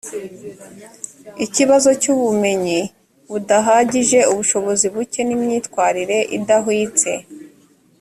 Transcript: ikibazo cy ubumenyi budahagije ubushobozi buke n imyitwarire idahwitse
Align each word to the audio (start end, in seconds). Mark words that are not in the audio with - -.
ikibazo 1.45 1.89
cy 2.01 2.09
ubumenyi 2.13 2.79
budahagije 3.31 4.19
ubushobozi 4.31 4.85
buke 4.93 5.21
n 5.27 5.29
imyitwarire 5.35 6.17
idahwitse 6.37 7.11